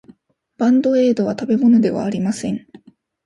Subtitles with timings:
[0.57, 2.65] バンドエードは食べ物ではありません。